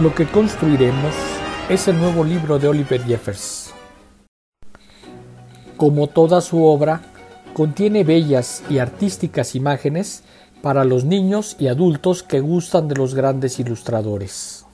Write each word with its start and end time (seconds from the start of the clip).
Lo 0.00 0.14
que 0.14 0.26
construiremos 0.26 1.12
es 1.68 1.88
el 1.88 1.98
nuevo 1.98 2.22
libro 2.22 2.60
de 2.60 2.68
Oliver 2.68 3.02
Jeffers. 3.02 3.74
Como 5.76 6.06
toda 6.06 6.40
su 6.40 6.64
obra, 6.64 7.00
contiene 7.52 8.04
bellas 8.04 8.62
y 8.70 8.78
artísticas 8.78 9.56
imágenes 9.56 10.22
para 10.62 10.84
los 10.84 11.04
niños 11.04 11.56
y 11.58 11.66
adultos 11.66 12.22
que 12.22 12.38
gustan 12.38 12.86
de 12.86 12.94
los 12.94 13.16
grandes 13.16 13.58
ilustradores. 13.58 14.64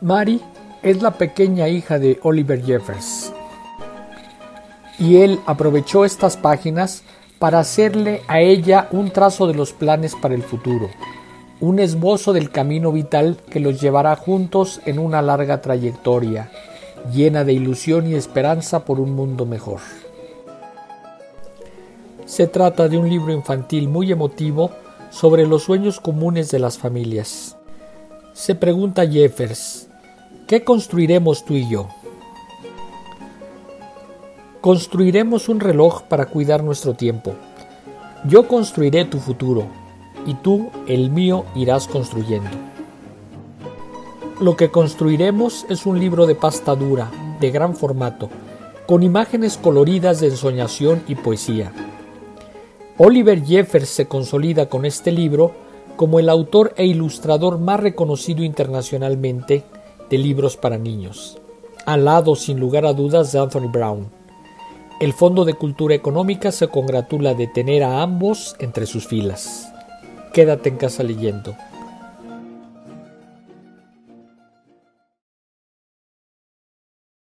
Mary 0.00 0.40
es 0.84 1.02
la 1.02 1.14
pequeña 1.14 1.66
hija 1.66 1.98
de 1.98 2.20
Oliver 2.22 2.64
Jeffers 2.64 3.32
y 5.00 5.16
él 5.16 5.40
aprovechó 5.46 6.04
estas 6.04 6.36
páginas 6.36 7.02
para 7.40 7.58
hacerle 7.58 8.22
a 8.28 8.38
ella 8.38 8.86
un 8.92 9.10
trazo 9.10 9.48
de 9.48 9.54
los 9.54 9.72
planes 9.72 10.14
para 10.14 10.36
el 10.36 10.44
futuro 10.44 10.88
un 11.64 11.78
esbozo 11.78 12.34
del 12.34 12.50
camino 12.50 12.92
vital 12.92 13.38
que 13.48 13.58
los 13.58 13.80
llevará 13.80 14.14
juntos 14.16 14.82
en 14.84 14.98
una 14.98 15.22
larga 15.22 15.62
trayectoria, 15.62 16.50
llena 17.10 17.42
de 17.42 17.54
ilusión 17.54 18.06
y 18.06 18.14
esperanza 18.14 18.84
por 18.84 19.00
un 19.00 19.14
mundo 19.14 19.46
mejor. 19.46 19.80
Se 22.26 22.48
trata 22.48 22.86
de 22.88 22.98
un 22.98 23.08
libro 23.08 23.32
infantil 23.32 23.88
muy 23.88 24.12
emotivo 24.12 24.72
sobre 25.08 25.46
los 25.46 25.62
sueños 25.62 26.00
comunes 26.00 26.50
de 26.50 26.58
las 26.58 26.76
familias. 26.76 27.56
Se 28.34 28.54
pregunta 28.54 29.06
Jeffers, 29.06 29.88
¿qué 30.46 30.64
construiremos 30.64 31.46
tú 31.46 31.54
y 31.54 31.66
yo? 31.66 31.88
Construiremos 34.60 35.48
un 35.48 35.60
reloj 35.60 36.02
para 36.02 36.26
cuidar 36.26 36.62
nuestro 36.62 36.92
tiempo. 36.92 37.34
Yo 38.26 38.46
construiré 38.48 39.06
tu 39.06 39.18
futuro 39.18 39.83
y 40.26 40.34
tú 40.34 40.70
el 40.86 41.10
mío 41.10 41.44
irás 41.54 41.88
construyendo. 41.88 42.50
Lo 44.40 44.56
que 44.56 44.70
construiremos 44.70 45.64
es 45.68 45.86
un 45.86 45.98
libro 46.00 46.26
de 46.26 46.34
pasta 46.34 46.74
dura, 46.74 47.10
de 47.40 47.50
gran 47.50 47.76
formato, 47.76 48.28
con 48.86 49.02
imágenes 49.02 49.56
coloridas 49.56 50.20
de 50.20 50.28
ensoñación 50.28 51.02
y 51.08 51.14
poesía. 51.14 51.72
Oliver 52.98 53.44
Jeffers 53.44 53.88
se 53.88 54.06
consolida 54.06 54.68
con 54.68 54.84
este 54.84 55.12
libro 55.12 55.52
como 55.96 56.18
el 56.18 56.28
autor 56.28 56.74
e 56.76 56.84
ilustrador 56.86 57.58
más 57.58 57.80
reconocido 57.80 58.42
internacionalmente 58.42 59.64
de 60.10 60.18
libros 60.18 60.56
para 60.56 60.78
niños, 60.78 61.38
al 61.86 62.04
lado 62.04 62.36
sin 62.36 62.60
lugar 62.60 62.86
a 62.86 62.92
dudas 62.92 63.32
de 63.32 63.38
Anthony 63.38 63.68
Brown. 63.70 64.10
El 65.00 65.12
Fondo 65.12 65.44
de 65.44 65.54
Cultura 65.54 65.94
Económica 65.94 66.52
se 66.52 66.68
congratula 66.68 67.34
de 67.34 67.46
tener 67.46 67.82
a 67.82 68.02
ambos 68.02 68.56
entre 68.58 68.86
sus 68.86 69.06
filas. 69.06 69.73
Quédate 70.34 70.68
en 70.68 70.78
casa 70.78 71.04
leyendo. 71.04 71.56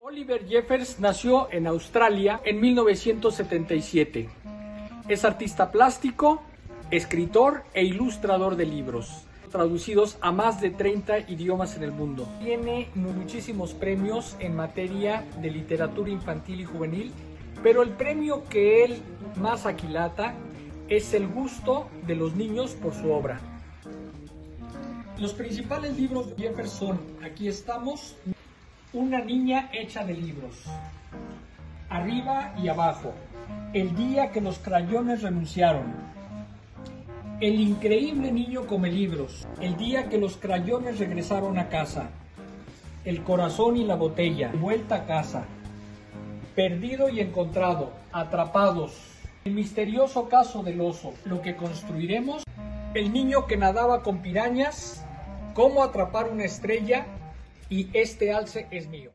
Oliver 0.00 0.44
Jeffers 0.48 0.98
nació 0.98 1.48
en 1.52 1.68
Australia 1.68 2.40
en 2.44 2.60
1977. 2.60 4.28
Es 5.06 5.24
artista 5.24 5.70
plástico, 5.70 6.42
escritor 6.90 7.62
e 7.72 7.84
ilustrador 7.84 8.56
de 8.56 8.66
libros, 8.66 9.22
traducidos 9.52 10.18
a 10.20 10.32
más 10.32 10.60
de 10.60 10.70
30 10.70 11.20
idiomas 11.30 11.76
en 11.76 11.84
el 11.84 11.92
mundo. 11.92 12.28
Tiene 12.42 12.88
muchísimos 12.96 13.74
premios 13.74 14.34
en 14.40 14.56
materia 14.56 15.24
de 15.40 15.52
literatura 15.52 16.10
infantil 16.10 16.62
y 16.62 16.64
juvenil, 16.64 17.12
pero 17.62 17.84
el 17.84 17.90
premio 17.90 18.42
que 18.48 18.82
él 18.82 19.00
más 19.36 19.66
aquilata 19.66 20.34
es 20.88 21.12
el 21.12 21.28
gusto 21.28 21.88
de 22.06 22.16
los 22.16 22.34
niños 22.34 22.72
por 22.72 22.94
su 22.94 23.12
obra. 23.12 23.40
Los 25.18 25.34
principales 25.34 25.98
libros 25.98 26.30
de 26.30 26.42
Jefferson, 26.42 26.98
aquí 27.22 27.48
estamos, 27.48 28.16
Una 28.94 29.22
niña 29.22 29.68
hecha 29.72 30.02
de 30.02 30.14
libros, 30.14 30.64
Arriba 31.90 32.54
y 32.56 32.68
abajo, 32.68 33.12
El 33.74 33.94
día 33.94 34.30
que 34.30 34.40
los 34.40 34.58
crayones 34.58 35.22
renunciaron, 35.22 35.92
El 37.40 37.60
increíble 37.60 38.32
niño 38.32 38.66
come 38.66 38.90
libros, 38.90 39.46
El 39.60 39.76
día 39.76 40.08
que 40.08 40.16
los 40.16 40.38
crayones 40.38 40.98
regresaron 40.98 41.58
a 41.58 41.68
casa, 41.68 42.08
El 43.04 43.22
corazón 43.24 43.76
y 43.76 43.84
la 43.84 43.96
botella, 43.96 44.52
Vuelta 44.54 44.94
a 44.94 45.06
casa, 45.06 45.44
Perdido 46.54 47.10
y 47.10 47.20
encontrado, 47.20 47.92
Atrapados, 48.10 49.17
el 49.48 49.54
misterioso 49.54 50.28
caso 50.28 50.62
del 50.62 50.78
oso, 50.78 51.14
lo 51.24 51.40
que 51.40 51.56
construiremos, 51.56 52.42
el 52.92 53.14
niño 53.14 53.46
que 53.46 53.56
nadaba 53.56 54.02
con 54.02 54.20
pirañas, 54.20 55.02
cómo 55.54 55.82
atrapar 55.82 56.30
una 56.30 56.44
estrella 56.44 57.06
y 57.70 57.88
este 57.94 58.30
alce 58.30 58.66
es 58.70 58.88
mío. 58.88 59.12